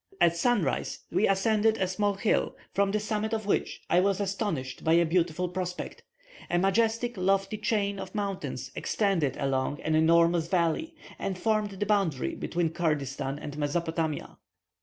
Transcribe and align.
At 0.19 0.35
sunrise, 0.35 1.01
we 1.11 1.27
ascended 1.27 1.77
a 1.77 1.87
small 1.87 2.15
hill, 2.15 2.55
from 2.73 2.89
the 2.89 2.99
summit 2.99 3.33
of 3.33 3.45
which 3.45 3.81
I 3.87 3.99
was 3.99 4.19
astonished 4.19 4.83
by 4.83 4.93
a 4.93 5.05
beautiful 5.05 5.47
prospect: 5.47 6.01
a 6.49 6.57
majestic 6.57 7.17
lofty 7.17 7.59
chain 7.59 7.99
of 7.99 8.15
mountains 8.15 8.71
extended 8.73 9.37
along 9.37 9.79
an 9.81 9.93
enormous 9.93 10.47
valley, 10.47 10.95
and 11.19 11.37
formed 11.37 11.69
the 11.73 11.85
boundary 11.85 12.33
between 12.33 12.69
Kurdistan 12.71 13.37
and 13.37 13.55
Mesopotamia. 13.59 14.39